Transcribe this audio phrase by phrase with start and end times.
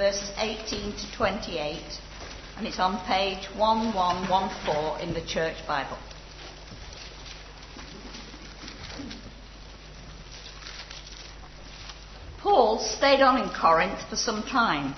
[0.00, 1.78] verses 18 to 28,
[2.56, 5.98] and it's on page 1114 in the Church Bible.
[12.38, 14.94] Paul stayed on in Corinth for some time.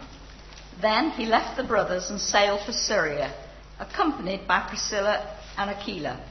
[0.80, 3.34] Then he left the brothers and sailed for Syria,
[3.80, 6.24] accompanied by Priscilla and Aquila.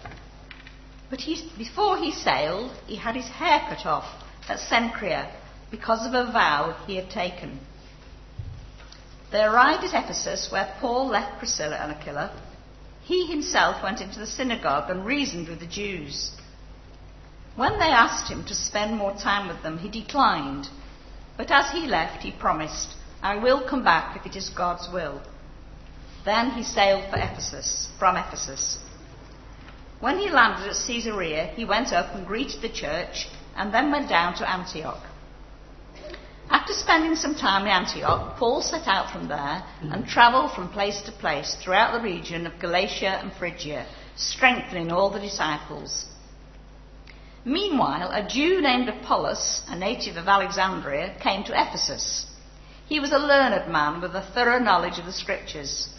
[1.10, 4.06] But he, before he sailed, he had his hair cut off
[4.48, 5.30] at Cenchrea
[5.70, 7.60] because of a vow he had taken.
[9.32, 12.32] They arrived at Ephesus, where Paul left Priscilla and Aquila.
[13.02, 16.32] He himself went into the synagogue and reasoned with the Jews.
[17.56, 20.68] When they asked him to spend more time with them, he declined.
[21.38, 25.22] But as he left, he promised, I will come back if it is God's will.
[26.26, 28.80] Then he sailed for Ephesus, from Ephesus.
[30.00, 34.10] When he landed at Caesarea, he went up and greeted the church and then went
[34.10, 35.04] down to Antioch.
[36.72, 41.02] After spending some time in Antioch, Paul set out from there and travelled from place
[41.02, 46.06] to place throughout the region of Galatia and Phrygia, strengthening all the disciples.
[47.44, 52.26] Meanwhile, a Jew named Apollos, a native of Alexandria, came to Ephesus.
[52.88, 55.90] He was a learned man with a thorough knowledge of the Scriptures.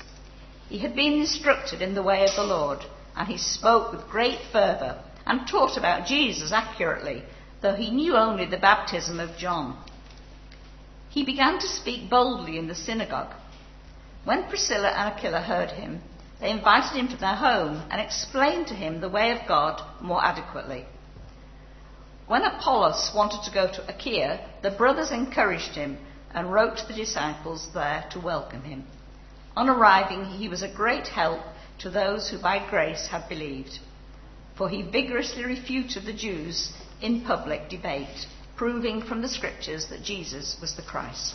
[0.70, 2.78] He had been instructed in the way of the Lord
[3.14, 7.24] and he spoke with great fervour and taught about Jesus accurately,
[7.60, 9.76] though he knew only the baptism of John.
[11.12, 13.34] He began to speak boldly in the synagogue.
[14.24, 16.00] When Priscilla and Aquila heard him,
[16.41, 20.24] they invited him to their home and explained to him the way of God more
[20.24, 20.86] adequately.
[22.27, 25.98] When Apollos wanted to go to Achaia, the brothers encouraged him
[26.33, 28.86] and wrote to the disciples there to welcome him.
[29.55, 31.42] On arriving, he was a great help
[31.80, 33.80] to those who by grace had believed.
[34.56, 38.27] For he vigorously refuted the Jews in public debate,
[38.62, 41.34] proving from the scriptures that Jesus was the Christ.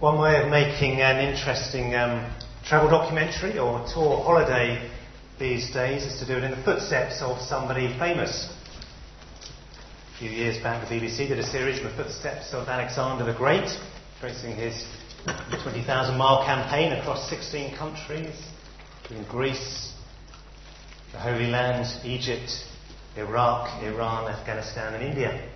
[0.00, 2.34] One way of making an interesting um,
[2.64, 4.90] travel documentary or tour holiday
[5.38, 8.52] these days is to do it in the footsteps of somebody famous.
[10.16, 13.38] A few years back, the BBC did a series in the footsteps of Alexander the
[13.38, 13.70] Great,
[14.18, 14.84] tracing his
[15.62, 18.34] 20,000 mile campaign across 16 countries,
[19.10, 19.93] in Greece,
[21.14, 22.50] the Holy Land, Egypt,
[23.16, 25.48] Iraq, Iran, Afghanistan, and India.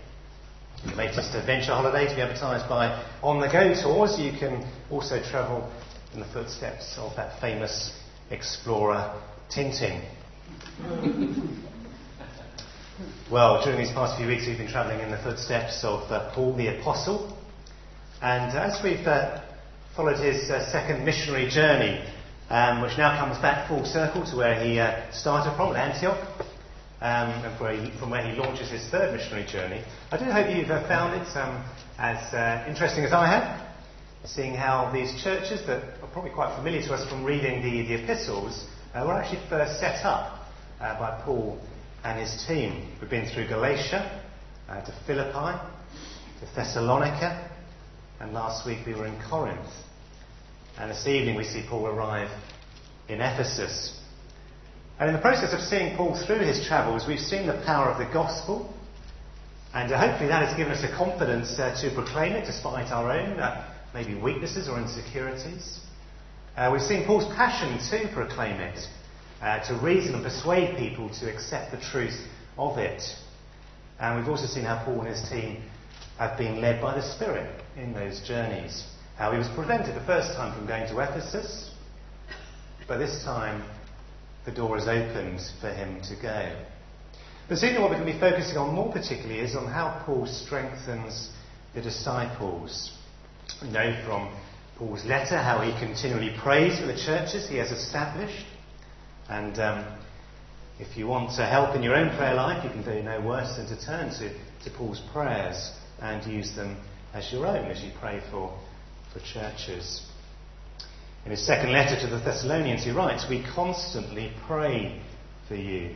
[0.87, 4.17] The latest adventure holiday to be advertised by On the Go Tours.
[4.21, 5.69] You can also travel
[6.15, 7.93] in the footsteps of that famous
[8.31, 9.21] explorer
[9.51, 10.01] Tintin.
[13.29, 16.55] Well, during these past few weeks, we've been travelling in the footsteps of uh, Paul
[16.55, 17.37] the Apostle.
[18.23, 19.43] And uh, as we've uh,
[19.97, 22.05] followed his uh, second missionary journey,
[22.51, 26.19] um, which now comes back full circle to where he uh, started from, at Antioch,
[27.01, 30.55] um, and where he, from where he launches his third missionary journey, I do hope
[30.55, 31.65] you've uh, found it um,
[31.99, 33.69] as interesting as I have,
[34.25, 38.03] seeing how these churches that are probably quite familiar to us from reading the, the
[38.03, 40.49] epistles were actually first set up
[40.79, 41.61] by Paul
[42.05, 42.89] and his team.
[43.01, 44.23] We've been through Galatia,
[44.69, 45.59] uh, to Philippi,
[46.41, 47.51] to Thessalonica,
[48.21, 49.67] and last week we were in Corinth.
[50.79, 52.31] And this evening we see Paul arrive
[53.09, 53.99] in Ephesus.
[55.01, 57.99] And in the process of seeing Paul through his travels, we've seen the power of
[57.99, 58.73] the gospel.
[59.75, 63.11] And uh, hopefully that has given us a confidence uh, to proclaim it despite our
[63.11, 65.81] own uh, maybe weaknesses or insecurities.
[66.57, 68.79] Uh, we've seen Paul's passion to proclaim it
[69.43, 72.21] uh, to reason and persuade people to accept the truth
[72.57, 73.03] of it.
[73.99, 75.61] And we've also seen how Paul and his team
[76.19, 78.85] have been led by the Spirit in those journeys.
[79.19, 81.73] How he was prevented the first time from going to Ephesus,
[82.87, 83.69] but this time
[84.45, 86.57] the door is opened for him to go.
[87.49, 90.27] But certainly what we're going to be focusing on more particularly is on how Paul
[90.27, 91.31] strengthens
[91.75, 92.93] the disciples.
[93.61, 94.33] We know from
[94.77, 98.47] Paul's letter how he continually prays for the churches he has established.
[99.29, 99.99] And um,
[100.79, 103.57] if you want to help in your own prayer life, you can do no worse
[103.57, 106.77] than to turn to, to Paul's prayers and use them
[107.13, 108.57] as your own as you pray for,
[109.19, 110.03] for churches.
[111.25, 115.01] In his second letter to the Thessalonians, he writes, We constantly pray
[115.47, 115.95] for you.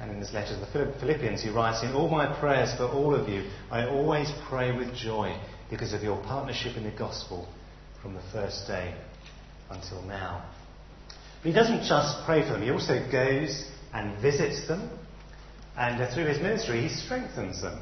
[0.00, 3.14] And in his letter to the Philippians, he writes, In all my prayers for all
[3.14, 5.38] of you, I always pray with joy
[5.68, 7.46] because of your partnership in the gospel
[8.00, 8.94] from the first day
[9.68, 10.48] until now.
[11.42, 14.90] But he doesn't just pray for them, he also goes and visits them,
[15.76, 17.80] and through his ministry, he strengthens them.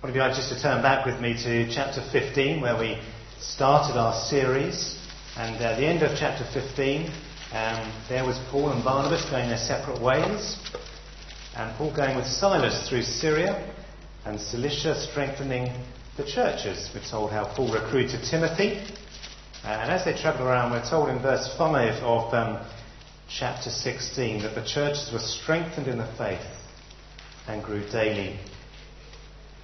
[0.00, 2.98] One of you like just to turn back with me to chapter 15, where we
[3.38, 4.96] started our series.
[5.36, 7.04] And at the end of chapter 15,
[7.52, 10.56] um, there was Paul and Barnabas going their separate ways.
[11.54, 13.70] and Paul going with Silas through Syria
[14.24, 15.70] and Cilicia, strengthening
[16.16, 16.88] the churches.
[16.94, 18.80] We're told how Paul recruited Timothy.
[19.64, 22.66] And as they travelled around, we're told in verse 5 of um,
[23.28, 26.40] chapter 16 that the churches were strengthened in the faith
[27.46, 28.40] and grew daily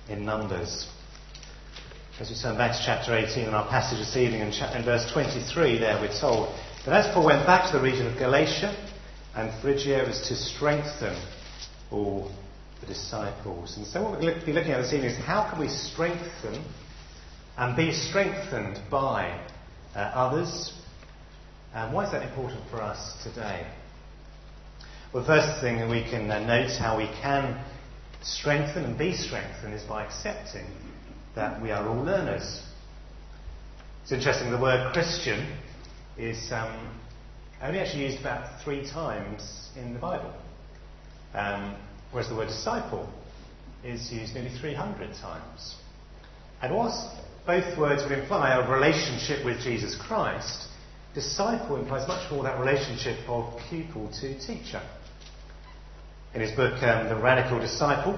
[0.09, 0.87] in numbers.
[2.19, 4.85] As we turn back to chapter 18 in our passage this evening, in, cha- in
[4.85, 6.49] verse 23, there we're told
[6.87, 8.75] that as Paul went back to the region of Galatia
[9.35, 11.15] and Phrygia, was to strengthen
[11.91, 12.31] all
[12.81, 13.77] the disciples.
[13.77, 16.65] And so, what we'll be looking at this evening is how can we strengthen
[17.59, 19.39] and be strengthened by
[19.95, 20.73] uh, others?
[21.75, 23.67] And why is that important for us today?
[25.13, 27.63] Well, the first thing we can uh, note how we can
[28.27, 30.67] strengthen and be strengthened is by accepting
[31.35, 32.63] that we are all learners.
[34.03, 35.47] It's interesting, the word Christian
[36.19, 36.99] is um,
[37.63, 40.33] only actually used about three times in the Bible,
[41.35, 41.77] um,
[42.11, 43.09] whereas the word disciple
[43.85, 45.77] is used nearly 300 times.
[46.63, 47.09] And whilst
[47.47, 50.69] both words would imply a relationship with Jesus Christ,
[51.15, 54.83] disciple implies much more that relationship of pupil to teacher.
[56.37, 58.13] In his book, um, The Radical Disciple,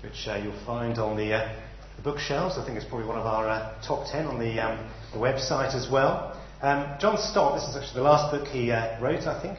[0.00, 1.60] which uh, you'll find on the, uh,
[1.96, 4.88] the, bookshelves, I think it's probably one of our uh, top ten on the, um,
[5.12, 6.40] the website as well.
[6.62, 9.58] Um, John Stott, this is actually the last book he uh, wrote, I think,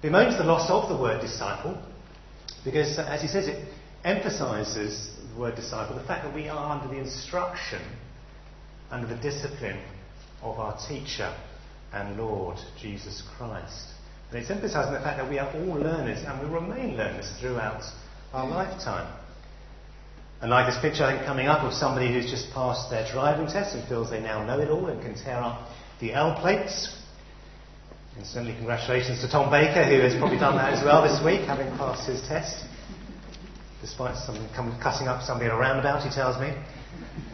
[0.00, 1.78] bemoans the loss of the word disciple
[2.64, 3.68] because, uh, as he says, it
[4.02, 7.82] emphasizes the word disciple, the fact that we are under the instruction,
[8.90, 9.82] under the discipline
[10.40, 11.36] of our teacher
[11.92, 13.88] and Lord Jesus Christ.
[14.30, 17.82] And it's emphasizing the fact that we are all learners and we remain learners throughout
[18.32, 19.12] our lifetime.
[20.40, 23.46] And like this picture I think coming up of somebody who's just passed their driving
[23.46, 25.68] test and feels they now know it all and can tear up
[26.00, 26.96] the L plates.
[28.16, 31.42] And certainly congratulations to Tom Baker, who has probably done that as well this week,
[31.46, 32.64] having passed his test.
[33.82, 34.46] Despite something
[34.80, 36.54] cussing up somebody at a roundabout, he tells me.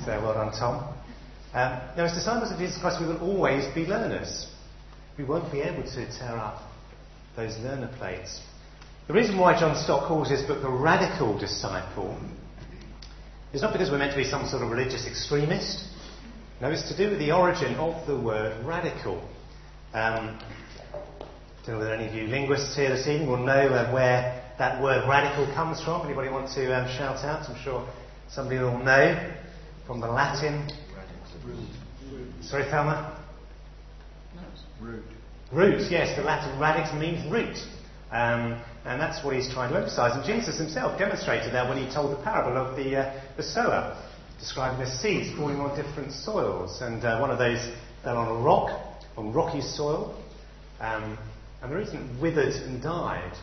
[0.05, 0.95] So well done, Tom.
[1.53, 4.47] Um, now, as disciples of Jesus Christ, we will always be learners.
[5.19, 6.63] We won't be able to tear up
[7.37, 8.41] those learner plates.
[9.07, 12.19] The reason why John Stott calls his book The Radical Disciple
[13.53, 15.85] is not because we're meant to be some sort of religious extremist.
[16.61, 19.21] No, it's to do with the origin of the word radical.
[19.93, 23.93] Um, I don't know whether any of you linguists here this evening will know uh,
[23.93, 26.07] where that word radical comes from.
[26.07, 27.49] Anybody want to um, shout out?
[27.49, 27.87] I'm sure
[28.29, 29.35] somebody will know
[29.87, 30.69] from the Latin.
[32.43, 33.23] Sorry, Thelma?
[34.81, 35.05] Root.
[35.53, 37.57] Root, yes, the Latin radix means root.
[38.11, 40.17] Um, and that's what he's trying to emphasize.
[40.17, 43.97] And Jesus himself demonstrated that when he told the parable of the, uh, the sower,
[44.39, 46.81] describing the seeds falling on different soils.
[46.83, 47.61] And uh, one of those
[48.03, 48.71] fell on a rock,
[49.17, 50.21] on rocky soil.
[50.81, 51.19] Um,
[51.63, 53.37] and the reason it withered and died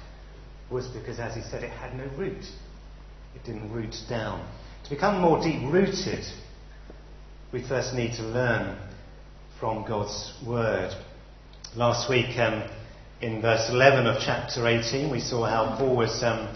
[0.70, 2.44] was because, as he said, it had no root.
[3.36, 4.48] It didn't root down.
[4.86, 6.26] To become more deep rooted,
[7.52, 8.78] we first need to learn
[9.60, 10.94] from God's Word.
[11.76, 12.70] Last week, um,
[13.20, 16.56] in verse 11 of chapter 18, we saw how Paul was um,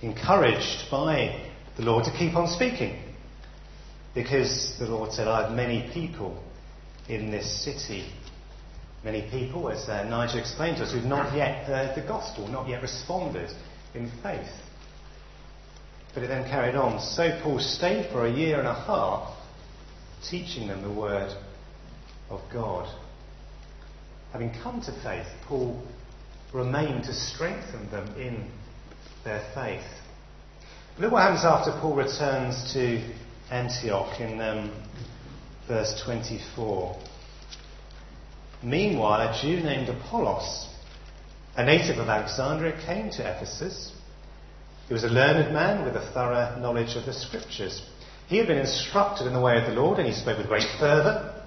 [0.00, 2.98] encouraged by the Lord to keep on speaking.
[4.14, 6.42] Because the Lord said, I have many people
[7.10, 8.10] in this city.
[9.04, 12.66] Many people, as uh, Nigel explained to us, who've not yet heard the gospel, not
[12.66, 13.50] yet responded
[13.92, 14.48] in faith.
[16.14, 17.02] But it then carried on.
[17.02, 19.36] So Paul stayed for a year and a half
[20.26, 21.36] teaching them the word
[22.30, 22.88] of God.
[24.34, 25.80] Having come to faith, Paul
[26.52, 28.50] remained to strengthen them in
[29.22, 29.86] their faith.
[30.98, 33.00] Look what happens after Paul returns to
[33.52, 34.72] Antioch in um,
[35.68, 37.00] verse 24.
[38.64, 40.68] Meanwhile, a Jew named Apollos,
[41.54, 43.92] a native of Alexandria, came to Ephesus.
[44.88, 47.86] He was a learned man with a thorough knowledge of the scriptures.
[48.26, 50.66] He had been instructed in the way of the Lord, and he spoke with great
[50.80, 51.40] fervour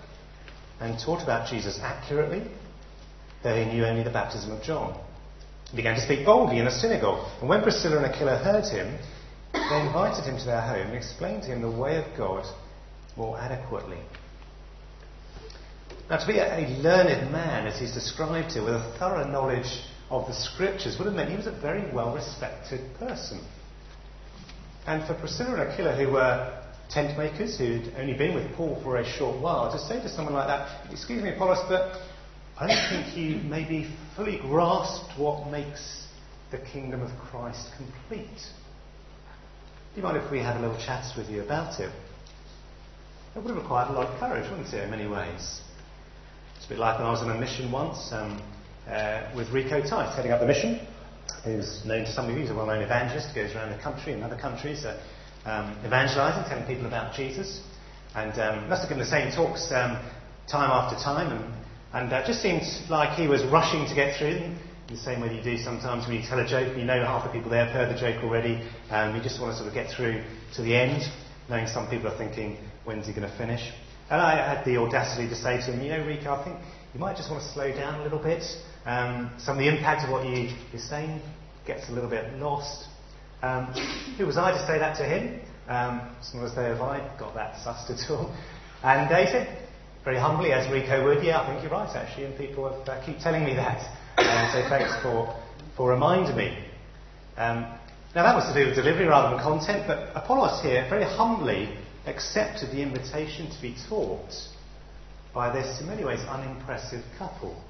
[0.79, 2.49] and taught about Jesus accurately,
[3.43, 4.99] though he knew only the baptism of John.
[5.71, 8.97] He began to speak boldly in the synagogue, and when Priscilla and Aquila heard him,
[9.53, 12.45] they invited him to their home and explained to him the way of God
[13.17, 13.99] more adequately.
[16.09, 20.25] Now, to be a, learned man, as he's described here, with a thorough knowledge of
[20.27, 23.41] the scriptures, would have meant he was a very well respected person.
[24.85, 28.97] And for Priscilla and Aquila, who were tent makers who'd only been with Paul for
[28.97, 31.99] a short while, to say to someone like that, Excuse me, Apollos, but
[32.59, 36.07] I don't think you maybe fully grasped what makes
[36.49, 38.25] the kingdom of Christ complete.
[39.93, 41.91] Do you mind if we had a little chat with you about it?
[43.35, 45.61] It would have required a lot of courage, wouldn't it, in many ways?
[46.55, 48.41] It's a bit like when I was on a mission once um,
[48.87, 50.79] uh, with Rico Tice, heading up the mission.
[51.43, 54.23] who's known to some of you, he's a well-known evangelist, goes around the country and
[54.23, 54.99] other countries uh,
[55.45, 57.61] um, evangelizing, telling people about Jesus.
[58.15, 60.01] And um, must have given the same talks um,
[60.47, 64.35] time after time, and, and uh, just seemed like he was rushing to get through
[64.35, 66.85] them, in the same way you do sometimes when you tell a joke, and you
[66.85, 69.57] know half the people there have heard the joke already, and you just want to
[69.57, 70.23] sort of get through
[70.55, 71.03] to the end,
[71.49, 73.61] knowing some people are thinking, when's he going to finish?
[74.09, 76.57] And I had the audacity to say to him, you know, Rico, I think
[76.93, 78.43] you might just want to slow down a little bit.
[78.85, 81.21] Um, some of the impact of what you, you're saying
[81.65, 82.87] gets a little bit lost.
[83.41, 83.65] Um,
[84.17, 85.41] who was I to say that to him?
[85.67, 88.33] Um, as long as have I got that sussed at all.
[88.83, 89.67] And he said,
[90.07, 93.05] very humbly, as Rico would, yeah, I think you're right, actually, and people have, uh,
[93.05, 93.81] keep telling me that.
[94.17, 95.35] Um, so thanks for,
[95.75, 96.63] for reminding me.
[97.35, 97.67] Um,
[98.15, 101.75] now, that was to do with delivery rather than content, but Apollos here very humbly
[102.05, 104.31] accepted the invitation to be taught
[105.33, 107.61] by this, in many ways, unimpressive couple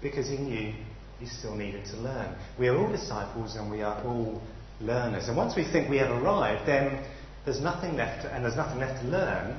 [0.00, 0.72] because he knew
[1.18, 2.36] he still needed to learn.
[2.56, 4.40] We are all disciples and we are all
[4.80, 5.26] learners.
[5.26, 7.04] And once we think we have arrived, then
[7.44, 9.58] there's nothing left, to, and there's nothing left to learn,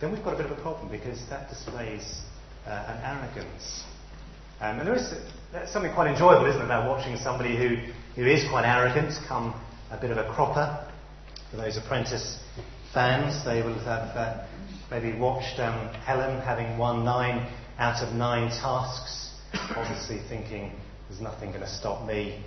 [0.00, 2.22] then we've got a bit of a problem because that displays
[2.66, 3.84] uh, an arrogance.
[4.60, 5.14] Um, and there is
[5.72, 7.76] something quite enjoyable, isn't it, about watching somebody who,
[8.14, 9.54] who is quite arrogant come
[9.90, 10.86] a bit of a cropper.
[11.50, 12.38] For those apprentice
[12.92, 14.46] fans, they will have uh,
[14.90, 19.30] maybe watched um, Helen having won nine out of nine tasks,
[19.76, 20.72] obviously thinking
[21.08, 22.44] there's nothing going to stop me,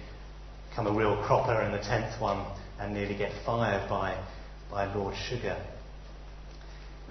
[0.75, 2.45] come a real cropper in the tenth one
[2.79, 4.21] and nearly get fired by,
[4.69, 5.57] by Lord Sugar.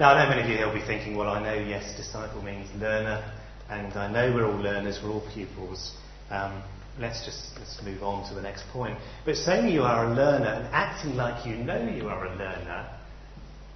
[0.00, 2.40] Now, I know many of you here will be thinking, well, I know, yes, disciple
[2.40, 3.22] means learner,
[3.68, 5.92] and I know we're all learners, we're all pupils.
[6.30, 6.62] Um,
[6.98, 8.96] let's just let's move on to the next point.
[9.26, 12.88] But saying you are a learner and acting like you know you are a learner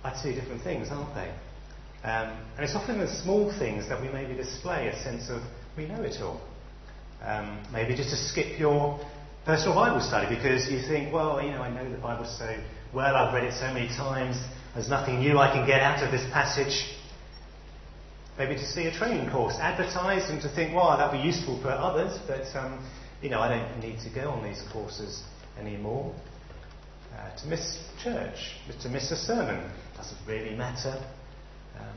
[0.02, 1.28] are two different things, aren't they?
[2.08, 5.42] Um, and it's often the small things that we maybe display a sense of
[5.76, 6.40] we know it all.
[7.20, 8.98] Um, maybe just to skip your
[9.44, 12.48] personal Bible study because you think, well, you know, I know the Bible so
[12.94, 14.36] well, I've read it so many times,
[14.74, 16.84] there's nothing new I can get out of this passage.
[18.36, 21.70] Maybe to see a training course advertised and to think, wow, that'd be useful for
[21.70, 22.84] others, but, um,
[23.22, 25.22] you know, I don't need to go on these courses
[25.58, 26.12] anymore.
[27.16, 31.00] Uh, to miss church, to miss a sermon, doesn't really matter.
[31.78, 31.96] Um,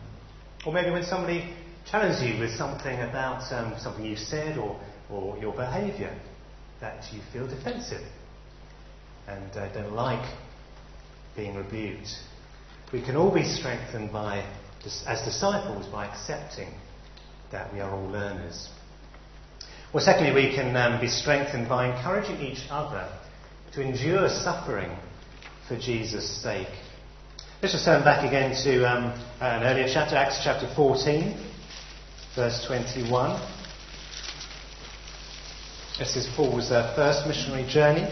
[0.66, 1.56] or maybe when somebody
[1.90, 4.80] challenges you with something about um, something you've said or,
[5.10, 6.16] or your behaviour,
[6.80, 8.06] that you feel defensive
[9.28, 10.36] and uh, don't like
[11.36, 12.10] being rebuked.
[12.94, 14.46] We can all be strengthened by,
[15.06, 16.70] as disciples by accepting
[17.52, 18.70] that we are all learners.
[19.94, 23.10] Well, secondly, we can um, be strengthened by encouraging each other
[23.74, 24.92] to endure suffering
[25.68, 26.70] for Jesus' sake.
[27.62, 31.36] Let's just turn back again to um, an earlier chapter, Acts chapter 14,
[32.36, 33.42] verse 21.
[36.00, 38.08] This is Paul's uh, first missionary journey.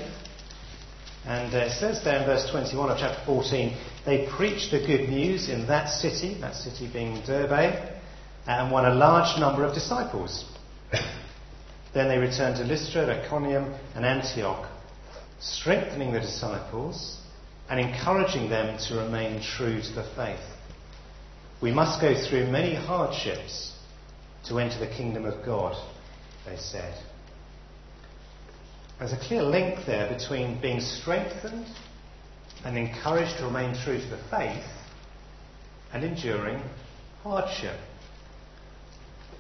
[1.28, 5.10] And uh, it says there in verse 21 of chapter 14, they preached the good
[5.10, 7.94] news in that city, that city being Derbe,
[8.48, 10.46] and won a large number of disciples.
[11.94, 14.70] then they returned to Lystra, Iconium, and Antioch,
[15.40, 17.20] strengthening the disciples
[17.70, 20.40] and encouraging them to remain true to the faith.
[21.60, 23.74] We must go through many hardships
[24.48, 25.76] to enter the kingdom of God,
[26.46, 26.94] they said.
[29.00, 31.66] There's a clear link there between being strengthened
[32.64, 34.66] and encouraged to remain true to the faith
[35.92, 36.62] and enduring
[37.22, 37.78] hardship.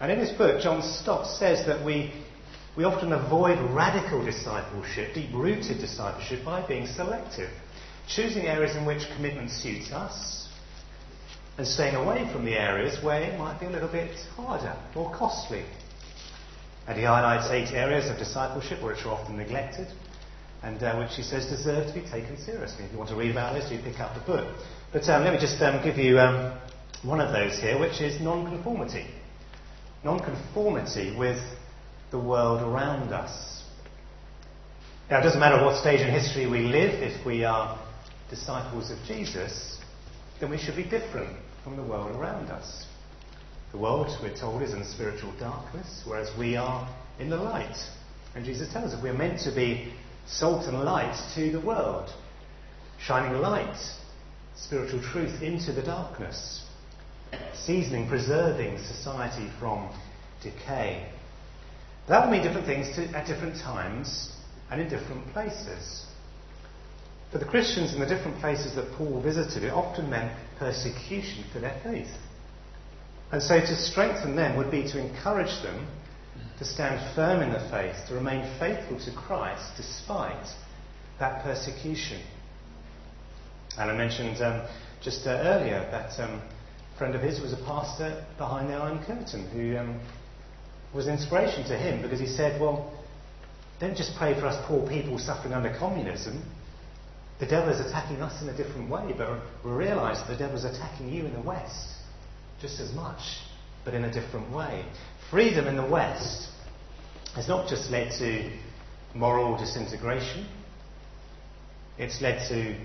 [0.01, 2.11] And in his book, John Stott says that we,
[2.75, 7.49] we often avoid radical discipleship, deep rooted discipleship, by being selective,
[8.07, 10.49] choosing areas in which commitment suits us,
[11.57, 15.09] and staying away from the areas where it might be a little bit harder or
[15.13, 15.63] costly
[16.87, 19.87] and he highlights eight areas of discipleship which are often neglected
[20.63, 22.85] and uh, which he says deserve to be taken seriously.
[22.85, 24.47] If you want to read about this, do pick up the book.
[24.91, 26.57] But um, let me just um, give you um,
[27.03, 29.05] one of those here, which is non-conformity.
[30.03, 31.39] Non-conformity with
[32.11, 33.63] the world around us.
[35.09, 37.79] Now, it doesn't matter what stage in history we live, if we are
[38.29, 39.79] disciples of Jesus,
[40.39, 42.85] then we should be different from the world around us.
[43.75, 46.87] The world, we're told, is in spiritual darkness, whereas we are
[47.19, 47.75] in the light.
[48.33, 49.91] And Jesus tells us we're meant to be
[50.25, 52.09] salt and light to the world,
[53.01, 53.75] shining light,
[54.55, 56.65] spiritual truth into the darkness,
[57.53, 59.93] seasoning, preserving society from
[60.41, 61.11] decay.
[62.07, 64.31] That will mean different things to, at different times
[64.71, 66.05] and in different places.
[67.33, 71.59] For the Christians in the different places that Paul visited, it often meant persecution for
[71.59, 72.07] their faith.
[73.31, 75.87] And so to strengthen them would be to encourage them
[76.59, 80.47] to stand firm in the faith, to remain faithful to Christ despite
[81.19, 82.21] that persecution.
[83.77, 84.65] And I mentioned um,
[85.01, 86.41] just uh, earlier that um,
[86.93, 89.99] a friend of his was a pastor behind the Iron Curtain who um,
[90.93, 92.93] was inspiration to him because he said, Well,
[93.81, 96.41] don't just pray for us poor people suffering under communism.
[97.39, 100.55] The devil is attacking us in a different way, but we realise that the devil
[100.55, 101.94] is attacking you in the West
[102.65, 103.19] just as much,
[103.83, 104.83] but in a different way.
[105.29, 106.49] Freedom in the West
[107.35, 108.51] has not just led to
[109.13, 110.47] moral disintegration,
[111.97, 112.75] it's led to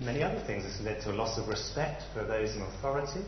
[0.00, 0.64] many other things.
[0.64, 3.24] It's led to a loss of respect for those in authority.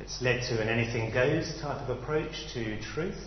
[0.00, 3.22] It's led to an anything goes type of approach to truth.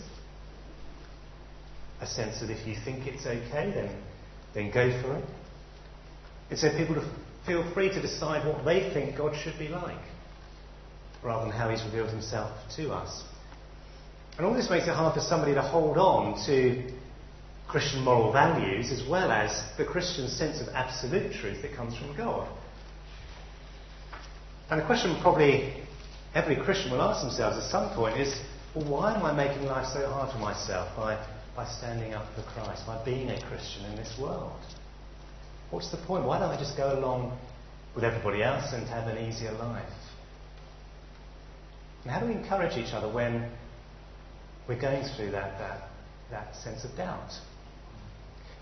[2.02, 4.04] A sense that if you think it's okay, then,
[4.54, 5.26] then go for it.
[6.50, 7.10] It's led people to
[7.46, 10.02] feel free to decide what they think God should be like,
[11.24, 13.24] rather than how He's revealed Himself to us.
[14.38, 16.92] And all this makes it hard for somebody to hold on to
[17.68, 22.16] Christian moral values as well as the Christian sense of absolute truth that comes from
[22.16, 22.48] God.
[24.70, 25.74] And the question probably
[26.34, 28.40] every Christian will ask themselves at some point is
[28.76, 31.18] well, why am I making life so hard for myself by,
[31.56, 34.60] by standing up for Christ, by being a Christian in this world?
[35.72, 36.26] What's the point?
[36.26, 37.38] Why don't I just go along
[37.96, 39.90] with everybody else and have an easier life?
[42.08, 43.52] And how do we encourage each other when
[44.66, 45.90] we're going through that, that,
[46.32, 47.34] that sense of doubt?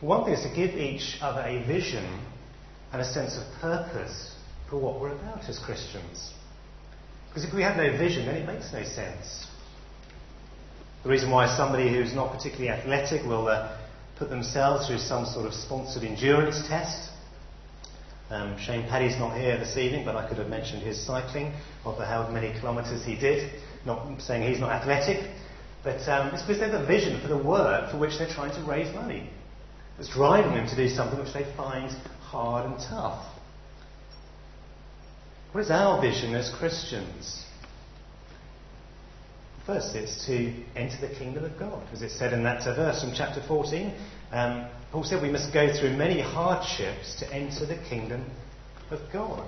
[0.02, 2.26] One thing is to give each other a vision
[2.92, 4.36] and a sense of purpose
[4.68, 6.34] for what we're about as Christians.
[7.30, 9.46] Because if we have no vision, then it makes no sense.
[11.04, 13.78] The reason why somebody who's not particularly athletic will uh,
[14.18, 17.12] put themselves through some sort of sponsored endurance test.
[18.30, 21.54] Um, Shane Paddy's not here this evening, but I could have mentioned his cycling
[21.84, 23.52] of the how many kilometres he did.
[23.86, 25.30] Not saying he's not athletic,
[25.84, 28.52] but um, it's because they have a vision for the work for which they're trying
[28.56, 29.30] to raise money
[30.00, 33.24] It's driving them to do something which they find hard and tough.
[35.52, 37.46] What is our vision as Christians?
[39.66, 41.82] First, it's to enter the kingdom of God.
[41.94, 43.94] As it said in that verse from chapter 14,
[44.32, 48.26] um, Paul said we must go through many hardships to enter the kingdom
[48.92, 49.48] of God.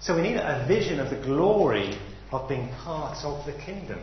[0.00, 1.98] So we need a vision of the glory
[2.30, 4.00] of being part of the kingdom.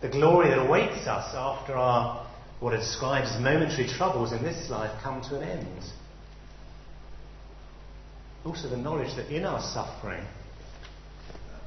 [0.00, 2.26] The glory that awaits us after our
[2.60, 5.82] what described as momentary troubles in this life come to an end.
[8.44, 10.24] Also, the knowledge that in our suffering,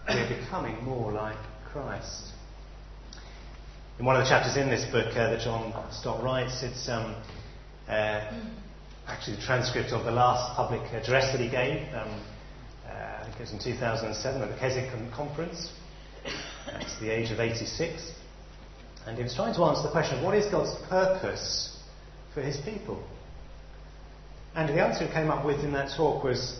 [0.07, 1.37] we are becoming more like
[1.71, 2.31] Christ.
[3.99, 7.15] In one of the chapters in this book uh, that John Stott writes, it's um,
[7.87, 8.31] uh,
[9.07, 11.81] actually the transcript of the last public address that he gave.
[11.93, 12.19] Um,
[12.87, 15.71] uh, I think it was in 2007 at the Keswick Conference.
[16.65, 18.11] That's the age of 86.
[19.05, 21.77] And he was trying to answer the question what is God's purpose
[22.33, 23.03] for his people?
[24.55, 26.59] And the answer he came up with in that talk was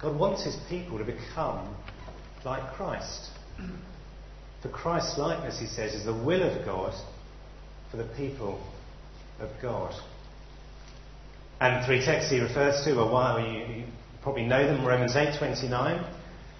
[0.00, 1.74] God wants his people to become
[2.44, 3.30] like Christ.
[4.64, 6.94] For Christ's likeness, he says, is the will of God
[7.90, 8.58] for the people
[9.38, 9.94] of God.
[11.60, 13.84] And three texts he refers to are one, you, you
[14.22, 16.02] probably know them, Romans 8:29,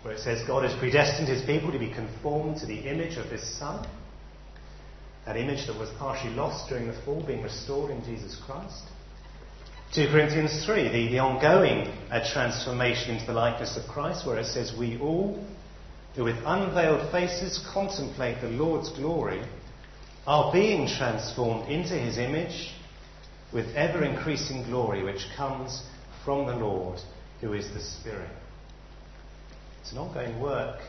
[0.03, 3.31] where it says God has predestined his people to be conformed to the image of
[3.31, 3.87] his Son
[5.25, 8.83] that image that was partially lost during the fall being restored in Jesus Christ.
[9.95, 14.47] 2 Corinthians 3, the, the ongoing uh, transformation into the likeness of Christ, where it
[14.47, 15.43] says, We all,
[16.15, 19.43] who with unveiled faces contemplate the Lord's glory,
[20.27, 22.73] are being transformed into his image
[23.53, 25.83] with ever increasing glory, which comes
[26.25, 26.99] from the Lord,
[27.41, 28.31] who is the Spirit.
[29.83, 30.81] It's an ongoing work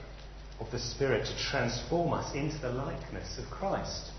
[0.60, 4.12] of the Spirit to transform us into the likeness of Christ.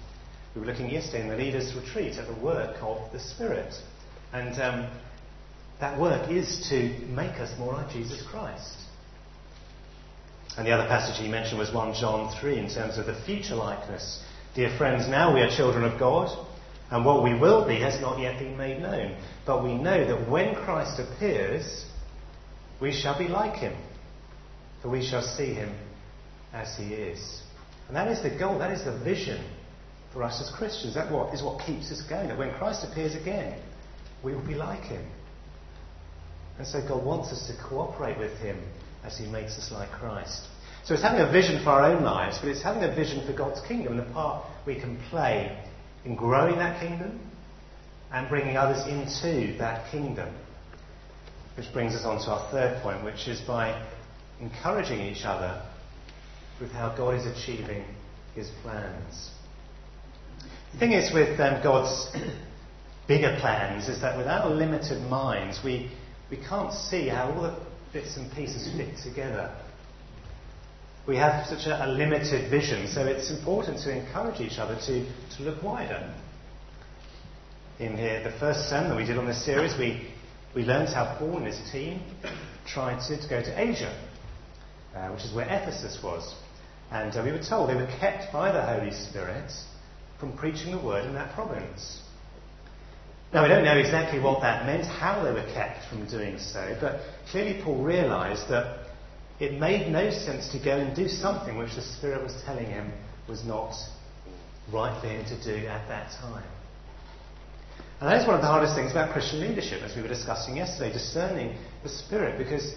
[0.54, 3.74] We were looking yesterday in the leaders' retreat at the work of the Spirit.
[4.32, 4.90] And um,
[5.80, 8.76] that work is to make us more like Jesus Christ.
[10.56, 13.54] And the other passage he mentioned was 1 John 3 in terms of the future
[13.54, 14.22] likeness.
[14.54, 16.34] Dear friends, now we are children of God,
[16.90, 19.16] and what we will be has not yet been made known.
[19.44, 21.84] But we know that when Christ appears,
[22.80, 23.76] we shall be like him,
[24.80, 25.74] for we shall see him
[26.54, 27.42] as he is.
[27.88, 29.44] And that is the goal, that is the vision
[30.12, 30.94] for us as Christians.
[30.94, 32.28] That what is what keeps us going.
[32.28, 33.60] That when Christ appears again,
[34.24, 35.04] we will be like him.
[36.58, 38.58] And so God wants us to cooperate with him
[39.04, 40.46] as he makes us like Christ.
[40.84, 43.32] So it's having a vision for our own lives, but it's having a vision for
[43.32, 45.58] God's kingdom and the part we can play
[46.04, 47.18] in growing that kingdom
[48.12, 50.32] and bringing others into that kingdom.
[51.56, 53.84] Which brings us on to our third point, which is by
[54.40, 55.62] encouraging each other
[56.60, 57.84] with how God is achieving
[58.34, 59.30] his plans.
[60.72, 62.14] The thing is with um, God's
[63.08, 65.90] bigger plans is that with our limited minds, we,
[66.30, 67.56] we can't see how all the
[67.92, 69.54] bits and pieces fit together.
[71.06, 75.04] We have such a, a limited vision, so it's important to encourage each other to,
[75.36, 76.12] to look wider.
[77.78, 80.08] In here, the first sermon we did on this series, we,
[80.54, 82.00] we learned how Paul and his team
[82.66, 83.94] tried to, to go to Asia,
[84.94, 86.34] uh, which is where Ephesus was.
[86.90, 89.52] And uh, we were told they were kept by the Holy Spirit
[90.18, 92.00] from preaching the word in that province.
[93.36, 96.74] Now, we don't know exactly what that meant, how they were kept from doing so,
[96.80, 98.86] but clearly Paul realized that
[99.38, 102.90] it made no sense to go and do something which the Spirit was telling him
[103.28, 103.74] was not
[104.72, 106.48] right for him to do at that time.
[108.00, 110.56] And that is one of the hardest things about Christian leadership, as we were discussing
[110.56, 112.74] yesterday, discerning the Spirit, because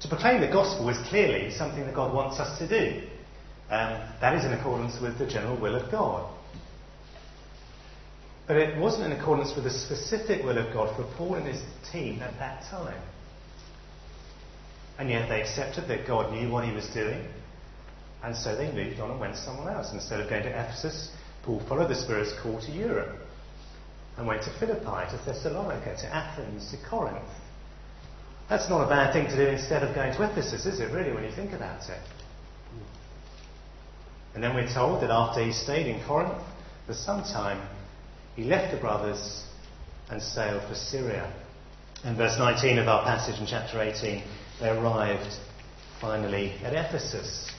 [0.00, 3.00] to proclaim the gospel is clearly something that God wants us to do.
[3.70, 6.30] Um, that is in accordance with the general will of God.
[8.46, 11.62] But it wasn't in accordance with the specific will of God for Paul and his
[11.92, 13.00] team at that time.
[14.98, 17.26] And yet they accepted that God knew what he was doing,
[18.22, 19.92] and so they moved on and went somewhere else.
[19.92, 21.10] Instead of going to Ephesus,
[21.44, 23.16] Paul followed the Spirit's call to Europe
[24.16, 27.16] and went to Philippi, to Thessalonica, to Athens, to Corinth.
[28.48, 31.12] That's not a bad thing to do instead of going to Ephesus, is it, really,
[31.12, 32.00] when you think about it?
[34.34, 36.42] And then we're told that after he stayed in Corinth
[36.86, 37.66] for some time,
[38.36, 39.44] he left the brothers
[40.10, 41.32] and sailed for Syria.
[42.04, 44.22] In verse 19 of our passage in chapter 18,
[44.60, 45.36] they arrived
[46.00, 47.50] finally at Ephesus.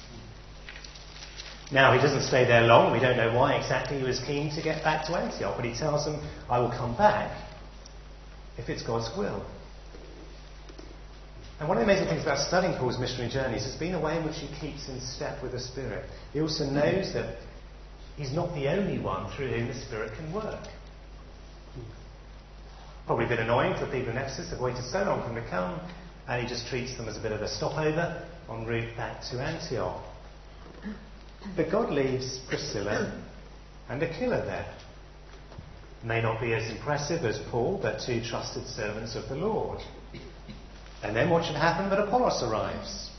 [1.71, 2.91] Now, he doesn't stay there long.
[2.91, 5.73] We don't know why exactly he was keen to get back to Antioch, but he
[5.73, 7.31] tells them, I will come back
[8.57, 9.43] if it's God's will.
[11.59, 14.17] And one of the amazing things about studying Paul's missionary journeys has been the way
[14.17, 16.05] in which he keeps in step with the Spirit.
[16.33, 17.38] He also knows that
[18.17, 20.67] he's not the only one through whom the Spirit can work.
[23.06, 24.49] Probably a bit annoying for people in Ephesus.
[24.49, 25.80] They've waited so long for him to come,
[26.28, 29.41] and he just treats them as a bit of a stopover en route back to
[29.41, 30.02] Antioch.
[31.56, 33.21] But God leaves Priscilla
[33.89, 34.73] and Aquila there.
[36.04, 39.80] May not be as impressive as Paul, but two trusted servants of the Lord.
[41.02, 43.10] And then what should happen but Apollos arrives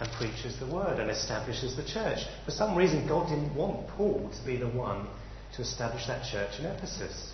[0.00, 2.18] and preaches the word and establishes the church.
[2.44, 5.06] For some reason, God didn't want Paul to be the one
[5.56, 7.32] to establish that church in Ephesus.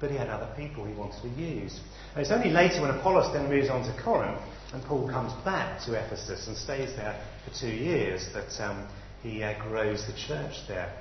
[0.00, 1.80] But he had other people he wanted to use.
[2.14, 4.40] And it's only later when Apollos then moves on to Corinth
[4.72, 8.88] and Paul comes back to Ephesus and stays there for two years that um,
[9.22, 10.92] he uh, grows the church there.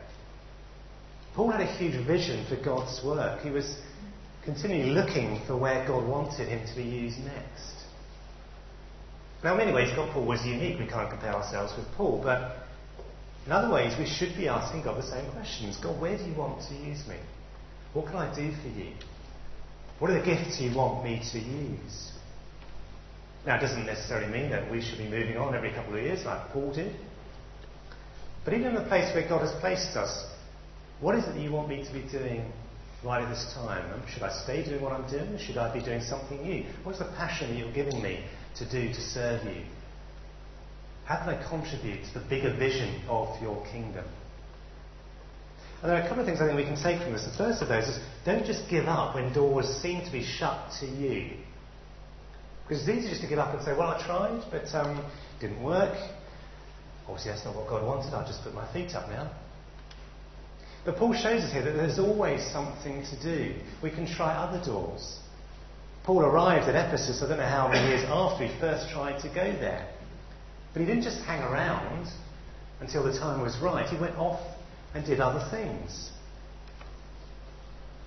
[1.36, 3.42] Paul had a huge vision for God's work.
[3.42, 3.76] He was
[4.46, 7.74] continually looking for where God wanted him to be used next.
[9.44, 10.80] Now, in many ways, God Paul was unique.
[10.80, 12.64] We can't compare ourselves with Paul, but
[13.46, 15.78] in other ways, we should be asking God the same questions.
[15.78, 17.18] God, where do you want to use me?
[17.94, 18.94] What can I do for you?
[20.00, 22.12] What are the gifts you want me to use?
[23.46, 26.24] Now, it doesn't necessarily mean that we should be moving on every couple of years
[26.26, 26.96] like Paul did.
[28.46, 30.26] But even in the place where God has placed us,
[31.02, 32.50] what is it that you want me to be doing
[33.04, 34.02] right at this time?
[34.08, 35.38] Should I stay doing what I'm doing?
[35.38, 36.66] Should I be doing something new?
[36.84, 38.24] What's the passion that you're giving me
[38.58, 39.64] to do to serve you?
[41.06, 44.06] How can I contribute to the bigger vision of your kingdom?
[45.82, 47.26] And there are a couple of things I think we can take from this.
[47.26, 50.72] The first of those is don't just give up when doors seem to be shut
[50.80, 51.32] to you.
[52.64, 55.04] Because it's easy just to give up and say, well, I tried, but um,
[55.42, 55.98] didn't work.
[57.06, 58.14] Obviously, that's not what God wanted.
[58.14, 59.30] I'll just put my feet up now.
[60.86, 63.56] But Paul shows us here that there's always something to do.
[63.82, 65.20] We can try other doors.
[66.04, 69.30] Paul arrived at Ephesus, I don't know how many years after he first tried to
[69.30, 69.88] go there.
[70.74, 72.12] But he didn't just hang around
[72.82, 73.88] until the time was right.
[73.88, 74.42] He went off
[74.94, 76.12] and did other things.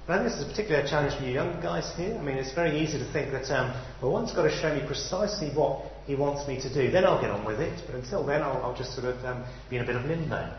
[0.07, 2.17] But I think this is particularly a particular challenge for you young guys here.
[2.17, 4.87] I mean, it's very easy to think that, um, well, one's got to show me
[4.87, 6.91] precisely what he wants me to do.
[6.91, 7.83] Then I'll get on with it.
[7.87, 10.55] But until then, I'll, I'll just sort of um, be in a bit of limbo.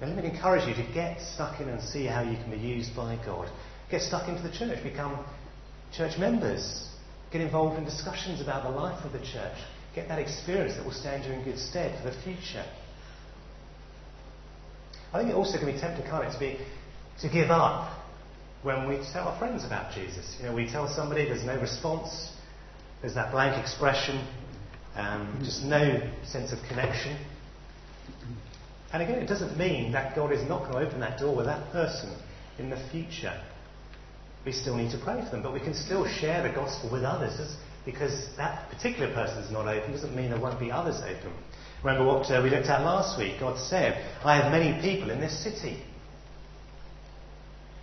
[0.00, 2.58] And let me encourage you to get stuck in and see how you can be
[2.58, 3.48] used by God.
[3.94, 4.82] Get stuck into the church.
[4.82, 5.24] Become
[5.96, 6.88] church members.
[7.30, 9.56] Get involved in discussions about the life of the church.
[9.94, 12.66] Get that experience that will stand you in good stead for the future.
[15.12, 16.58] I think it also can be tempting, can't it, to be
[17.20, 18.04] to give up
[18.64, 20.38] when we tell our friends about Jesus.
[20.40, 22.32] You know, we tell somebody, there's no response,
[23.00, 24.26] there's that blank expression,
[24.96, 27.16] um, just no sense of connection.
[28.92, 31.46] And again, it doesn't mean that God is not going to open that door with
[31.46, 32.12] that person
[32.58, 33.40] in the future.
[34.44, 37.02] We still need to pray for them, but we can still share the gospel with
[37.02, 37.56] others.
[37.84, 41.32] Because that particular person is not open doesn't mean there won't be others open.
[41.82, 43.38] Remember what uh, we looked at last week?
[43.40, 45.82] God said, I have many people in this city.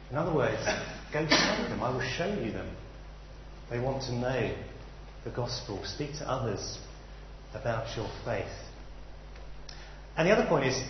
[0.09, 0.59] In other words,
[1.13, 1.83] go find them.
[1.83, 2.75] I will show you them.
[3.69, 4.55] They want to know
[5.23, 5.81] the gospel.
[5.85, 6.79] Speak to others
[7.53, 8.51] about your faith.
[10.17, 10.83] And the other point is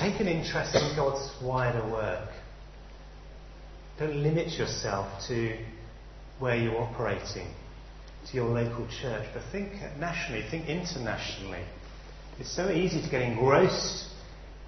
[0.00, 2.28] take an interest in God's wider work.
[3.98, 5.56] Don't limit yourself to
[6.40, 7.46] where you're operating,
[8.28, 11.62] to your local church, but think nationally, think internationally.
[12.40, 14.08] It's so easy to get engrossed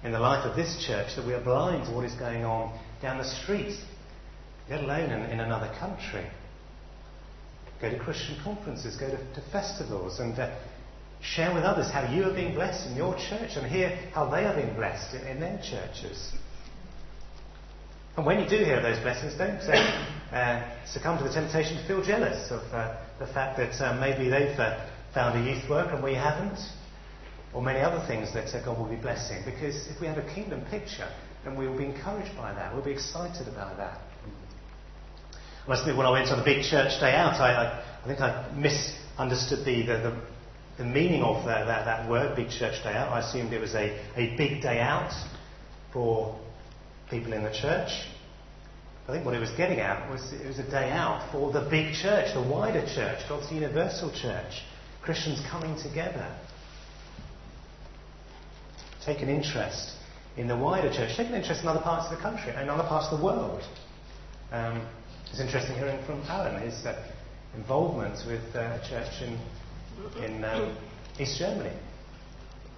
[0.03, 2.77] in the life of this church that we are blind to what is going on
[3.01, 3.77] down the street,
[4.69, 6.25] let alone in, in another country.
[7.81, 10.57] Go to Christian conferences, go to, to festivals, and uh,
[11.21, 14.45] share with others how you are being blessed in your church and hear how they
[14.45, 16.31] are being blessed in, in their churches.
[18.17, 21.87] And when you do hear those blessings, don't uh, uh, succumb to the temptation to
[21.87, 25.93] feel jealous of uh, the fact that uh, maybe they've uh, found a youth work
[25.93, 26.57] and we haven't,
[27.53, 29.43] or many other things that uh, God will be blessing.
[29.45, 31.07] Because if we have a kingdom picture,
[31.43, 34.01] then we will be encouraged by that, we'll be excited about that.
[35.69, 38.49] I when I went on the big church day out, I, I, I think I
[38.55, 40.21] misunderstood the, the, the
[40.77, 43.11] the meaning of that, that, that, word, big church day out.
[43.11, 45.11] I assumed it was a, a big day out
[45.91, 46.39] for
[47.09, 47.91] people in the church.
[49.07, 51.61] I think what it was getting at was it was a day out for the
[51.69, 54.63] big church, the wider church, God's universal church,
[55.01, 56.27] Christians coming together.
[59.05, 59.93] Take an interest
[60.35, 62.83] in the wider church, take an interest in other parts of the country and other
[62.83, 63.63] parts of the world.
[64.51, 64.85] Um,
[65.31, 67.09] it's interesting hearing from Alan his uh,
[67.55, 69.39] involvement with uh, a church in
[70.23, 70.77] in um,
[71.19, 71.75] East Germany.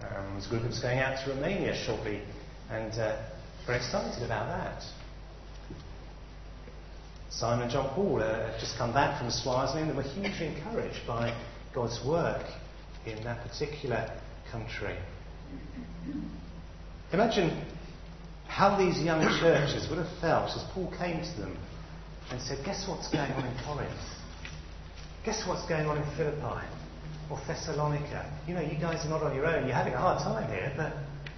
[0.02, 2.22] Um, there's a group that's going out to Romania shortly,
[2.70, 3.18] and uh,
[3.70, 4.84] very excited about that.
[7.30, 11.06] Simon and John Paul uh, have just come back from Swaziland and were hugely encouraged
[11.06, 11.40] by
[11.76, 12.44] God's work
[13.06, 14.10] in that particular
[14.52, 14.98] country.
[17.14, 17.64] Imagine
[18.48, 21.56] how these young churches would have felt as Paul came to them
[22.32, 23.92] and said, Guess what's going on in Corinth?
[25.24, 26.66] Guess what's going on in Philippi?
[27.30, 28.26] or Thessalonica.
[28.48, 29.68] You know, you guys are not on your own.
[29.68, 30.92] You're having a hard time here, but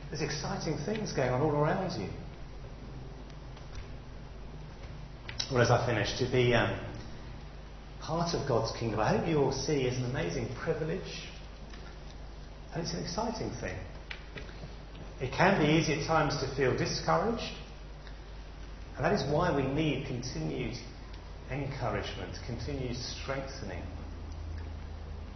[0.09, 2.07] there's exciting things going on all around you.
[5.51, 6.79] Well, as I finish, to be um,
[7.99, 11.27] part of God's kingdom, I hope you all see is an amazing privilege,
[12.73, 13.75] and it's an exciting thing.
[15.19, 17.53] It can be easy at times to feel discouraged,
[18.95, 20.77] and that is why we need continued
[21.51, 23.83] encouragement, continued strengthening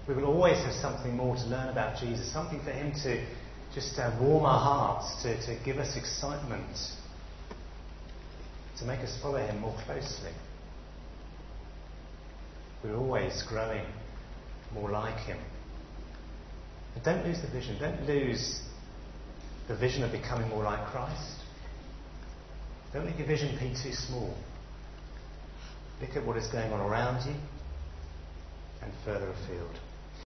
[0.08, 3.26] we will always have something more to learn about Jesus, something for Him to
[3.74, 6.78] just uh, warm our hearts, to, to give us excitement,
[8.80, 10.32] to make us follow Him more closely.
[12.84, 13.86] We're always growing
[14.74, 15.38] more like Him.
[17.04, 17.78] Don't lose the vision.
[17.80, 18.62] Don't lose
[19.68, 21.38] the vision of becoming more like Christ.
[22.94, 24.34] Don't let your vision be too small.
[26.02, 27.36] Look at what is going on around you
[28.82, 29.80] and further afield.